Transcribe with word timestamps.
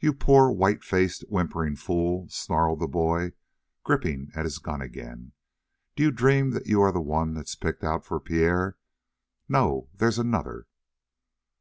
"You 0.00 0.12
poor, 0.12 0.50
white 0.50 0.82
faced, 0.82 1.20
whimpering 1.28 1.76
fool," 1.76 2.28
snarled 2.28 2.80
the 2.80 2.88
boy, 2.88 3.30
gripping 3.84 4.32
at 4.34 4.44
his 4.44 4.58
gun 4.58 4.82
again, 4.82 5.34
"d'you 5.94 6.10
dream 6.10 6.50
that 6.50 6.66
you're 6.66 6.90
the 6.90 7.00
one 7.00 7.34
that's 7.34 7.54
picked 7.54 7.84
out 7.84 8.04
for 8.04 8.18
Pierre? 8.18 8.76
No, 9.48 9.88
there's 9.94 10.18
another!" 10.18 10.66